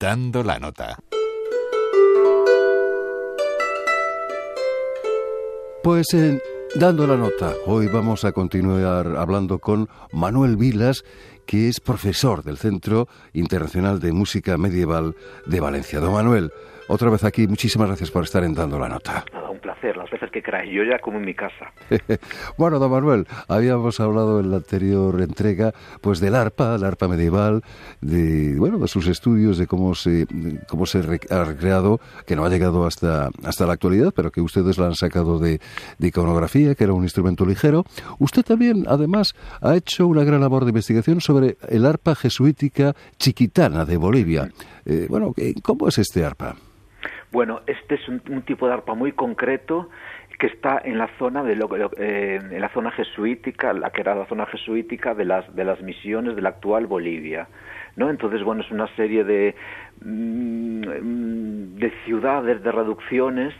Dando 0.00 0.44
la 0.44 0.60
nota. 0.60 0.96
Pues 5.82 6.06
eh, 6.14 6.40
dando 6.76 7.04
la 7.08 7.16
nota, 7.16 7.52
hoy 7.66 7.88
vamos 7.88 8.24
a 8.24 8.30
continuar 8.30 9.16
hablando 9.16 9.58
con 9.58 9.88
Manuel 10.12 10.56
Vilas, 10.56 11.02
que 11.46 11.68
es 11.68 11.80
profesor 11.80 12.44
del 12.44 12.58
Centro 12.58 13.08
Internacional 13.32 13.98
de 13.98 14.12
Música 14.12 14.56
Medieval 14.56 15.16
de 15.46 15.58
Valencia. 15.58 15.98
Don 15.98 16.12
Manuel, 16.12 16.52
otra 16.86 17.10
vez 17.10 17.24
aquí, 17.24 17.48
muchísimas 17.48 17.88
gracias 17.88 18.12
por 18.12 18.22
estar 18.22 18.44
en 18.44 18.54
dando 18.54 18.78
la 18.78 18.88
nota. 18.88 19.24
Un 19.58 19.62
placer, 19.62 19.96
las 19.96 20.08
veces 20.08 20.30
que 20.30 20.40
queráis, 20.40 20.72
yo 20.72 20.84
ya 20.84 21.00
como 21.00 21.18
en 21.18 21.24
mi 21.24 21.34
casa. 21.34 21.72
bueno, 22.56 22.78
don 22.78 22.92
Manuel, 22.92 23.26
habíamos 23.48 23.98
hablado 23.98 24.38
en 24.38 24.52
la 24.52 24.58
anterior 24.58 25.20
entrega 25.20 25.72
pues 26.00 26.20
del 26.20 26.36
arpa, 26.36 26.76
el 26.76 26.84
arpa 26.84 27.08
medieval, 27.08 27.62
de 28.00 28.54
bueno, 28.56 28.78
de 28.78 28.86
sus 28.86 29.08
estudios, 29.08 29.58
de 29.58 29.66
cómo 29.66 29.96
se 29.96 30.28
cómo 30.68 30.86
se 30.86 30.98
ha 30.98 31.42
recreado, 31.44 31.98
que 32.24 32.36
no 32.36 32.44
ha 32.44 32.50
llegado 32.50 32.86
hasta 32.86 33.30
hasta 33.42 33.66
la 33.66 33.72
actualidad, 33.72 34.12
pero 34.14 34.30
que 34.30 34.40
ustedes 34.40 34.78
la 34.78 34.86
han 34.86 34.94
sacado 34.94 35.40
de, 35.40 35.60
de 35.98 36.06
iconografía, 36.06 36.76
que 36.76 36.84
era 36.84 36.92
un 36.92 37.02
instrumento 37.02 37.44
ligero. 37.44 37.84
Usted 38.20 38.44
también, 38.44 38.84
además, 38.86 39.34
ha 39.60 39.74
hecho 39.74 40.06
una 40.06 40.22
gran 40.22 40.40
labor 40.40 40.66
de 40.66 40.70
investigación 40.70 41.20
sobre 41.20 41.56
el 41.68 41.84
arpa 41.84 42.14
jesuítica 42.14 42.94
chiquitana 43.18 43.84
de 43.84 43.96
Bolivia. 43.96 44.50
Eh, 44.86 45.08
bueno, 45.10 45.34
¿cómo 45.64 45.88
es 45.88 45.98
este 45.98 46.24
arpa? 46.24 46.54
Bueno, 47.30 47.60
este 47.66 47.96
es 47.96 48.08
un, 48.08 48.42
tipo 48.42 48.66
de 48.66 48.74
arpa 48.74 48.94
muy 48.94 49.12
concreto 49.12 49.90
que 50.38 50.46
está 50.46 50.80
en 50.82 50.98
la 50.98 51.08
zona 51.18 51.42
de 51.42 51.56
lo, 51.56 51.68
eh, 51.98 52.36
en 52.36 52.60
la 52.60 52.68
zona 52.70 52.90
jesuítica, 52.92 53.72
la 53.72 53.90
que 53.90 54.00
era 54.00 54.14
la 54.14 54.26
zona 54.26 54.46
jesuítica 54.46 55.14
de 55.14 55.24
las 55.24 55.54
de 55.54 55.64
las 55.64 55.82
misiones 55.82 56.36
de 56.36 56.42
la 56.42 56.50
actual 56.50 56.86
Bolivia, 56.86 57.48
¿no? 57.96 58.08
Entonces, 58.08 58.42
bueno, 58.44 58.62
es 58.62 58.70
una 58.70 58.86
serie 58.94 59.24
de 59.24 59.54
mm, 60.04 61.76
de 61.76 61.92
ciudades, 62.04 62.62
de 62.62 62.72
reducciones 62.72 63.52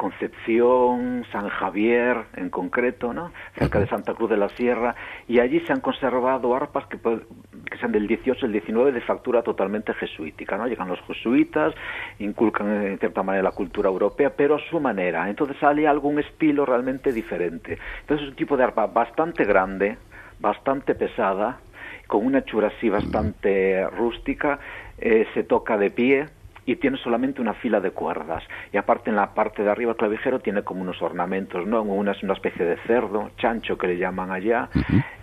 Concepción, 0.00 1.26
San 1.30 1.50
Javier 1.50 2.24
en 2.34 2.48
concreto, 2.48 3.12
¿no? 3.12 3.32
cerca 3.58 3.78
de 3.78 3.86
Santa 3.86 4.14
Cruz 4.14 4.30
de 4.30 4.38
la 4.38 4.48
Sierra, 4.48 4.94
y 5.28 5.40
allí 5.40 5.60
se 5.66 5.74
han 5.74 5.80
conservado 5.80 6.54
arpas 6.54 6.86
que, 6.86 6.98
que 6.98 7.76
sean 7.78 7.92
del 7.92 8.06
18 8.06 8.46
al 8.46 8.52
19 8.52 8.92
de 8.92 9.02
factura 9.02 9.42
totalmente 9.42 9.92
jesuítica. 9.92 10.56
¿no? 10.56 10.66
Llegan 10.66 10.88
los 10.88 11.00
jesuitas, 11.02 11.74
inculcan 12.18 12.86
en 12.86 12.98
cierta 12.98 13.22
manera 13.22 13.42
la 13.42 13.52
cultura 13.52 13.90
europea, 13.90 14.32
pero 14.34 14.54
a 14.54 14.60
su 14.70 14.80
manera. 14.80 15.28
Entonces 15.28 15.58
sale 15.60 15.86
algún 15.86 16.18
estilo 16.18 16.64
realmente 16.64 17.12
diferente. 17.12 17.76
Entonces 18.00 18.24
es 18.24 18.30
un 18.30 18.36
tipo 18.36 18.56
de 18.56 18.64
arpa 18.64 18.86
bastante 18.86 19.44
grande, 19.44 19.98
bastante 20.38 20.94
pesada, 20.94 21.60
con 22.06 22.24
una 22.24 22.38
hechura 22.38 22.68
así 22.68 22.88
bastante 22.88 23.86
rústica, 23.90 24.60
eh, 24.96 25.26
se 25.34 25.44
toca 25.44 25.76
de 25.76 25.90
pie, 25.90 26.26
y 26.66 26.76
tiene 26.76 26.96
solamente 26.98 27.40
una 27.40 27.54
fila 27.54 27.80
de 27.80 27.90
cuerdas. 27.90 28.42
Y 28.72 28.76
aparte 28.76 29.10
en 29.10 29.16
la 29.16 29.34
parte 29.34 29.62
de 29.62 29.70
arriba 29.70 29.92
el 29.92 29.96
clavijero 29.96 30.40
tiene 30.40 30.62
como 30.62 30.82
unos 30.82 31.00
ornamentos, 31.02 31.66
¿no? 31.66 31.82
Una 31.82 32.12
es 32.12 32.22
una 32.22 32.34
especie 32.34 32.64
de 32.64 32.76
cerdo, 32.86 33.30
chancho 33.36 33.76
que 33.78 33.86
le 33.86 33.98
llaman 33.98 34.30
allá, 34.30 34.68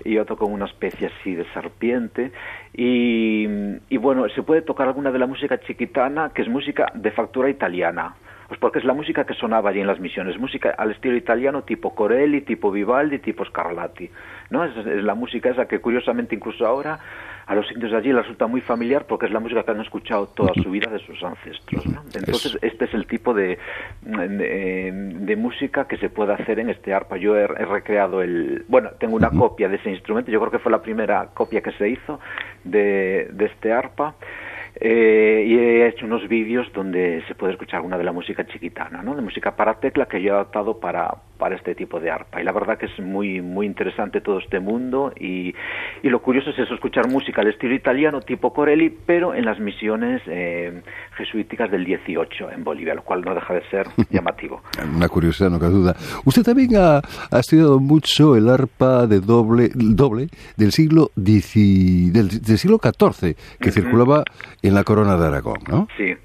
y 0.03 0.17
otro 0.17 0.37
como 0.37 0.53
una 0.53 0.65
especie 0.65 1.07
así 1.07 1.35
de 1.35 1.45
serpiente. 1.53 2.31
Y, 2.73 3.47
y 3.89 3.97
bueno, 3.97 4.27
se 4.29 4.43
puede 4.43 4.61
tocar 4.61 4.87
alguna 4.87 5.11
de 5.11 5.19
la 5.19 5.27
música 5.27 5.59
chiquitana, 5.59 6.31
que 6.33 6.41
es 6.41 6.49
música 6.49 6.91
de 6.93 7.11
factura 7.11 7.49
italiana. 7.49 8.15
Pues 8.47 8.59
porque 8.59 8.79
es 8.79 8.85
la 8.85 8.93
música 8.93 9.25
que 9.25 9.33
sonaba 9.33 9.69
allí 9.69 9.81
en 9.81 9.87
las 9.87 9.99
misiones, 9.99 10.39
música 10.39 10.73
al 10.77 10.91
estilo 10.91 11.15
italiano 11.15 11.63
tipo 11.63 11.93
Corelli, 11.93 12.41
tipo 12.41 12.71
Vivaldi, 12.71 13.19
tipo 13.19 13.43
Scarlatti, 13.45 14.09
¿no? 14.49 14.63
Es, 14.63 14.75
es 14.77 15.03
la 15.03 15.15
música 15.15 15.49
esa 15.49 15.67
que 15.67 15.79
curiosamente 15.79 16.35
incluso 16.35 16.65
ahora 16.65 16.99
a 17.47 17.55
los 17.55 17.71
indios 17.71 17.91
de 17.91 17.97
allí 17.97 18.09
les 18.09 18.23
resulta 18.23 18.45
muy 18.45 18.59
familiar 18.59 19.05
porque 19.07 19.25
es 19.25 19.31
la 19.31 19.39
música 19.39 19.63
que 19.63 19.71
han 19.71 19.79
escuchado 19.79 20.27
toda 20.27 20.53
su 20.61 20.69
vida 20.69 20.91
de 20.91 20.99
sus 20.99 21.23
ancestros. 21.23 21.85
¿no? 21.85 22.03
Entonces, 22.13 22.59
este 22.61 22.85
es 22.85 22.93
el 22.93 23.07
tipo 23.07 23.33
de, 23.33 23.57
de, 24.01 25.35
música 25.37 25.87
que 25.87 25.97
se 25.97 26.09
puede 26.09 26.33
hacer 26.33 26.59
en 26.59 26.69
este 26.69 26.93
arpa. 26.93 27.15
Yo 27.15 27.37
he, 27.37 27.47
recreado 27.47 28.21
el. 28.21 28.65
Bueno, 28.67 28.89
tengo 28.99 29.15
una 29.15 29.29
copia 29.29 29.69
de 29.69 29.77
ese 29.77 29.89
instrumento, 29.89 30.29
yo 30.29 30.39
creo 30.41 30.51
que 30.51 30.59
fue 30.59 30.71
la 30.71 30.81
primera 30.81 31.29
copia 31.33 31.61
que 31.61 31.71
se 31.71 31.87
hizo 31.87 32.19
de, 32.65 33.29
de 33.31 33.45
este 33.45 33.71
arpa. 33.71 34.15
Eh, 34.79 35.43
y 35.47 35.57
he 35.57 35.87
hecho 35.87 36.05
unos 36.05 36.27
vídeos 36.27 36.71
donde 36.73 37.23
se 37.27 37.35
puede 37.35 37.53
escuchar 37.53 37.77
alguna 37.77 37.97
de 37.97 38.03
la 38.03 38.11
música 38.11 38.45
chiquitana, 38.45 39.01
¿no? 39.01 39.15
de 39.15 39.21
música 39.21 39.55
para 39.55 39.79
tecla 39.79 40.05
que 40.05 40.21
yo 40.21 40.29
he 40.29 40.35
adaptado 40.35 40.79
para, 40.79 41.15
para 41.37 41.55
este 41.55 41.75
tipo 41.75 41.99
de 41.99 42.11
arpa. 42.11 42.41
Y 42.41 42.43
la 42.43 42.51
verdad 42.51 42.77
que 42.77 42.87
es 42.87 42.99
muy, 42.99 43.41
muy 43.41 43.65
interesante 43.65 44.21
todo 44.21 44.39
este 44.39 44.59
mundo 44.59 45.13
y, 45.19 45.53
y 46.03 46.09
lo 46.09 46.21
curioso 46.21 46.49
es 46.49 46.59
eso, 46.59 46.73
escuchar 46.73 47.07
música 47.07 47.41
al 47.41 47.47
estilo 47.47 47.73
italiano 47.73 48.21
tipo 48.21 48.53
Corelli, 48.53 48.89
pero 48.89 49.33
en 49.33 49.45
las 49.45 49.59
misiones 49.59 50.21
eh, 50.27 50.81
jesuíticas 51.15 51.71
del 51.71 51.85
18 51.85 52.51
en 52.51 52.63
Bolivia, 52.63 52.93
lo 52.93 53.03
cual 53.03 53.21
no 53.21 53.33
deja 53.33 53.53
de 53.53 53.61
ser 53.69 53.87
llamativo. 54.09 54.61
Una 54.95 55.07
curiosidad, 55.07 55.49
no 55.49 55.59
cabe 55.59 55.73
duda. 55.73 55.95
Usted 56.25 56.43
también 56.43 56.75
ha, 56.75 56.97
ha 56.97 57.39
estudiado 57.39 57.79
mucho 57.79 58.35
el 58.35 58.49
arpa 58.49 59.07
de 59.07 59.19
doble, 59.19 59.69
doble 59.73 60.27
del 60.55 60.71
siglo, 60.71 61.11
del, 61.15 61.41
siglo 61.41 62.79
XIV, 62.81 63.35
que 63.59 63.71
circulaba 63.71 64.23
en 64.61 64.73
la 64.73 64.83
corona 64.83 65.17
de 65.17 65.27
Aragón, 65.27 65.59
¿no? 65.67 65.87
Sí. 65.97 66.15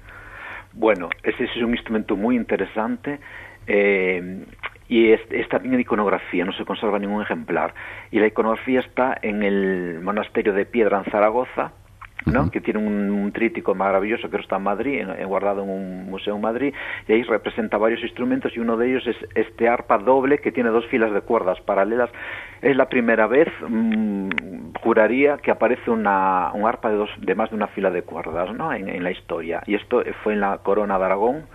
Bueno, 0.73 1.09
ese 1.21 1.43
es 1.43 1.55
un 1.57 1.71
instrumento 1.71 2.15
muy 2.15 2.35
interesante. 2.35 3.19
Eh, 3.67 4.43
y 4.93 5.11
está 5.11 5.57
bien 5.57 5.73
en 5.73 5.79
iconografía, 5.79 6.45
no 6.45 6.53
se 6.53 6.65
conserva 6.65 6.99
ningún 6.99 7.23
ejemplar. 7.23 7.73
Y 8.11 8.19
la 8.19 8.27
iconografía 8.27 8.79
está 8.81 9.17
en 9.23 9.41
el 9.41 10.01
monasterio 10.03 10.53
de 10.53 10.67
Piedra 10.67 10.99
en 10.99 11.11
Zaragoza, 11.11 11.71
¿no? 12.27 12.51
que 12.51 12.61
tiene 12.61 12.79
un, 12.79 13.31
trítico 13.31 13.73
maravilloso 13.73 14.29
que 14.29 14.37
está 14.37 14.57
en 14.57 14.63
Madrid, 14.63 15.03
guardado 15.25 15.63
en 15.63 15.69
un 15.71 16.05
museo 16.11 16.35
en 16.35 16.41
Madrid, 16.41 16.75
y 17.07 17.13
ahí 17.13 17.23
representa 17.23 17.79
varios 17.79 18.03
instrumentos 18.03 18.55
y 18.55 18.59
uno 18.59 18.77
de 18.77 18.91
ellos 18.91 19.07
es 19.07 19.17
este 19.33 19.67
arpa 19.67 19.97
doble 19.97 20.37
que 20.37 20.51
tiene 20.51 20.69
dos 20.69 20.85
filas 20.85 21.11
de 21.11 21.21
cuerdas 21.21 21.59
paralelas. 21.61 22.11
Es 22.61 22.77
la 22.77 22.87
primera 22.87 23.25
vez, 23.25 23.47
mm, 23.67 24.29
juraría, 24.79 25.37
que 25.37 25.49
aparece 25.49 25.89
una, 25.89 26.51
un 26.53 26.67
arpa 26.67 26.91
de, 26.91 26.97
dos, 26.97 27.09
de 27.17 27.33
más 27.33 27.49
de 27.49 27.55
una 27.55 27.67
fila 27.67 27.89
de 27.89 28.03
cuerdas 28.03 28.53
¿no? 28.53 28.71
en, 28.71 28.89
en 28.89 29.03
la 29.03 29.09
historia. 29.09 29.63
Y 29.65 29.73
esto 29.73 30.03
fue 30.23 30.33
en 30.33 30.41
la 30.41 30.59
corona 30.59 30.99
de 30.99 31.05
Aragón, 31.05 31.45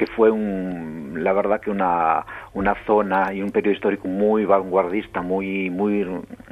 que 0.00 0.06
fue 0.06 0.30
un, 0.30 1.22
la 1.22 1.34
verdad 1.34 1.60
que 1.60 1.70
una, 1.70 2.24
una 2.54 2.74
zona 2.86 3.34
y 3.34 3.42
un 3.42 3.50
periodo 3.50 3.74
histórico 3.74 4.08
muy 4.08 4.46
vanguardista, 4.46 5.20
muy, 5.20 5.68
muy 5.68 6.06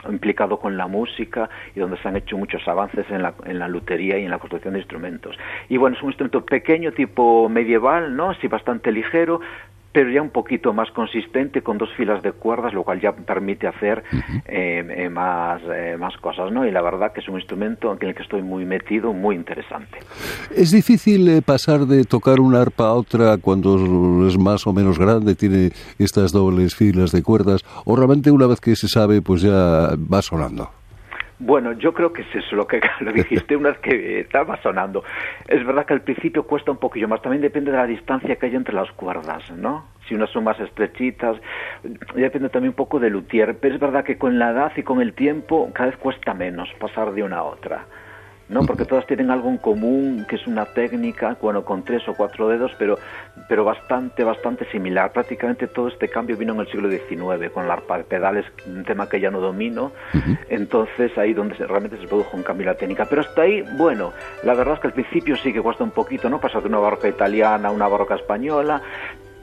implicado 0.07 0.59
con 0.59 0.77
la 0.77 0.87
música 0.87 1.49
y 1.75 1.81
donde 1.81 1.97
se 1.97 2.09
han 2.09 2.17
hecho 2.17 2.37
muchos 2.37 2.69
avances 2.69 3.07
en 3.11 3.23
la, 3.23 3.33
en 3.47 3.59
la 3.59 3.67
lutería 3.67 4.19
y 4.19 4.25
en 4.27 4.31
la 4.31 4.39
construcción 4.39 4.75
de 4.75 4.81
instrumentos. 4.81 5.35
Y 5.71 5.79
bueno, 5.79 5.97
es 5.97 6.03
un 6.03 6.11
instrumento 6.11 6.45
pequeño, 6.45 6.93
tipo 6.93 7.49
medieval, 7.49 8.15
¿no? 8.15 8.35
Sí, 8.35 8.49
bastante 8.49 8.93
ligero, 8.93 9.41
pero 9.93 10.11
ya 10.11 10.23
un 10.23 10.31
poquito 10.31 10.73
más 10.73 10.91
consistente 10.91 11.63
con 11.63 11.79
dos 11.79 11.89
filas 11.97 12.23
de 12.23 12.33
cuerdas, 12.33 12.73
lo 12.75 12.85
cual 12.85 13.01
ya 13.01 13.13
permite 13.13 13.67
hacer 13.67 14.05
eh, 14.47 14.85
eh, 14.89 15.09
más, 15.09 15.61
eh, 15.65 15.97
más 15.99 16.17
cosas, 16.19 16.53
¿no? 16.53 16.67
Y 16.67 16.71
la 16.71 16.83
verdad 16.83 17.13
que 17.13 17.21
es 17.21 17.29
un 17.29 17.37
instrumento 17.37 17.97
en 17.99 18.09
el 18.09 18.15
que 18.15 18.23
estoy 18.23 18.43
muy 18.43 18.65
metido, 18.65 19.13
muy 19.13 19.35
interesante. 19.35 19.99
¿Es 20.55 20.71
difícil 20.71 21.43
pasar 21.43 21.81
de 21.81 22.05
tocar 22.05 22.41
una 22.41 22.61
arpa 22.61 22.89
a 22.89 22.93
otra 22.93 23.39
cuando 23.39 24.27
es 24.27 24.39
más 24.39 24.67
o 24.67 24.73
menos 24.73 24.99
grande, 24.99 25.35
tiene 25.35 25.71
estas 25.99 26.33
dobles 26.33 26.75
filas 26.75 27.13
de 27.13 27.23
cuerdas, 27.23 27.65
o 27.85 27.97
realmente 27.97 28.31
una 28.31 28.47
vez 28.47 28.61
que 28.61 28.77
se 28.77 28.89
sabe, 28.89 29.23
pues 29.23 29.43
ya 29.43 29.95
va 29.97 30.23
sonando? 30.23 30.78
Bueno, 31.41 31.73
yo 31.73 31.95
creo 31.95 32.13
que 32.13 32.23
es 32.23 32.35
eso 32.35 32.57
lo 32.57 32.67
que 32.67 32.81
lo 33.01 33.13
dijiste 33.13 33.57
una 33.57 33.71
vez 33.71 33.79
que 33.79 34.21
estaba 34.21 34.61
sonando. 34.63 35.05
Es 35.47 35.65
verdad 35.65 35.87
que 35.87 35.95
al 35.95 36.03
principio 36.03 36.43
cuesta 36.45 36.71
un 36.73 36.79
poquillo 36.79 37.07
más, 37.07 37.23
también 37.23 37.43
depende 37.43 37.71
de 37.71 37.77
la 37.77 37.87
distancia 37.87 38.37
que 38.37 38.47
hay 38.47 38.57
entre 38.57 38.75
las 38.75 38.91
cuerdas, 38.93 39.49
¿no? 39.53 39.87
Si 40.09 40.15
unas 40.15 40.31
son 40.31 40.45
más 40.45 40.59
estrechitas, 40.59 41.37
depende 42.15 42.49
también 42.49 42.71
un 42.71 42.77
poco 42.77 42.99
del 42.99 43.13
luthier, 43.13 43.57
pero 43.59 43.75
es 43.75 43.81
verdad 43.81 44.05
que 44.05 44.19
con 44.19 44.39
la 44.39 44.51
edad 44.51 44.73
y 44.77 44.83
con 44.83 45.01
el 45.01 45.13
tiempo 45.13 45.71
cada 45.75 45.91
vez 45.91 45.99
cuesta 45.99 46.35
menos 46.35 46.69
pasar 46.81 47.13
de 47.13 47.23
una 47.23 47.39
a 47.39 47.43
otra. 47.45 47.85
¿No? 48.49 48.63
Porque 48.63 48.85
todas 48.85 49.07
tienen 49.07 49.31
algo 49.31 49.49
en 49.49 49.59
común, 49.59 50.25
que 50.29 50.37
es 50.37 50.47
una 50.47 50.65
técnica, 50.67 51.37
bueno, 51.41 51.65
con 51.65 51.85
tres 51.85 52.07
o 52.09 52.15
cuatro 52.15 52.49
dedos, 52.49 52.73
pero, 52.79 52.99
pero 53.49 53.65
bastante, 53.65 54.25
bastante 54.25 54.71
similar. 54.71 55.13
Prácticamente 55.13 55.67
todo 55.67 55.89
este 55.89 56.09
cambio 56.09 56.37
vino 56.37 56.55
en 56.55 56.61
el 56.61 56.71
siglo 56.71 56.91
XIX, 56.91 57.51
con 57.53 57.69
la 57.69 57.75
arpa 57.75 57.99
de 57.99 58.05
pedales, 58.05 58.47
un 58.67 58.85
tema 58.85 59.09
que 59.09 59.21
ya 59.21 59.31
no 59.31 59.41
domino. 59.41 59.93
Entonces, 60.49 61.17
ahí 61.19 61.35
donde 61.35 61.55
realmente 61.55 61.99
se 61.99 62.07
produjo 62.07 62.37
un 62.37 62.43
cambio 62.43 62.65
en 62.65 62.73
la 62.73 62.79
técnica. 62.79 63.07
Pero 63.07 63.23
hasta 63.23 63.43
ahí, 63.43 63.63
bueno, 63.77 64.13
la 64.43 64.55
verdad 64.55 64.75
es 64.75 64.81
que 64.81 64.87
al 64.89 64.95
principio 64.95 65.37
sí 65.37 65.53
que 65.53 65.61
cuesta 65.61 65.85
un 65.85 65.91
poquito, 65.91 66.29
¿no? 66.31 66.41
Pasar 66.41 66.63
de 66.63 66.69
una 66.69 66.79
barroca 66.79 67.09
italiana 67.09 67.69
a 67.69 67.73
una 67.73 67.89
barroca 67.89 68.15
española, 68.15 68.83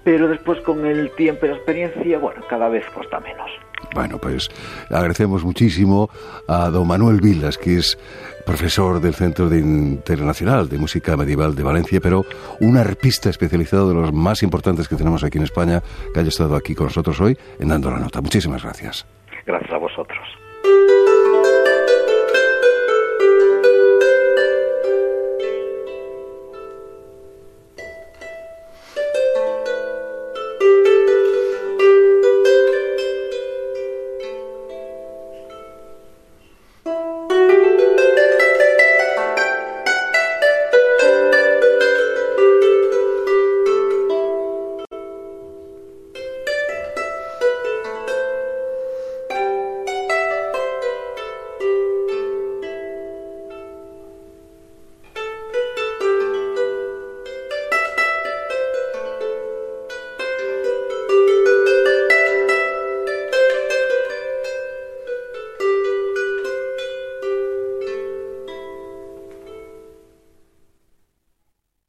pero 0.06 0.28
después 0.28 0.62
con 0.62 0.86
el 0.86 1.12
tiempo 1.16 1.48
y 1.48 1.50
la 1.50 1.56
experiencia, 1.56 2.20
bueno, 2.20 2.42
cada 2.48 2.70
vez 2.70 2.86
cuesta 2.94 3.20
menos. 3.20 3.50
Bueno, 3.94 4.20
pues 4.20 4.50
agradecemos 4.90 5.44
muchísimo 5.44 6.10
a 6.48 6.70
don 6.70 6.88
Manuel 6.88 7.20
Vilas, 7.22 7.58
que 7.58 7.80
es 7.80 7.98
profesor 8.46 9.02
del 9.02 9.16
Centro 9.16 9.54
Internacional 9.54 10.70
de 10.70 10.78
Música 10.78 11.18
Medieval 11.18 11.56
de 11.56 11.64
Valencia, 11.64 12.00
pero 12.02 12.24
un 12.60 12.78
arpista 12.78 13.32
especializado 13.32 13.90
de 13.90 13.96
los 13.96 14.14
más 14.14 14.44
importantes 14.44 14.88
que 14.88 14.96
tenemos 14.96 15.24
aquí 15.24 15.40
en 15.40 15.44
España, 15.44 15.82
que 16.14 16.20
haya 16.20 16.30
estado 16.30 16.56
aquí 16.56 16.76
con 16.76 16.86
nosotros 16.86 17.20
hoy 17.20 17.36
en 17.60 17.70
Dando 17.70 17.90
la 17.90 17.98
Nota. 17.98 18.22
Muchísimas 18.22 18.64
gracias. 18.64 19.08
Gracias 19.46 19.74
a 19.74 19.78
vosotros. 19.78 20.20